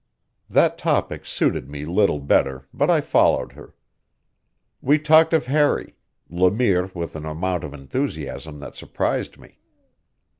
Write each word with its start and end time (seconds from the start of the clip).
That 0.49 0.79
topic 0.79 1.27
suited 1.27 1.69
me 1.69 1.85
little 1.85 2.17
better, 2.17 2.67
but 2.73 2.89
I 2.89 3.01
followed 3.01 3.51
her. 3.51 3.75
We 4.81 4.97
talked 4.97 5.31
of 5.31 5.45
Harry, 5.45 5.95
Le 6.27 6.49
Mire 6.49 6.89
with 6.95 7.15
an 7.15 7.23
amount 7.27 7.63
of 7.63 7.71
enthusiasm 7.71 8.59
that 8.61 8.75
surprised 8.75 9.37
me. 9.37 9.59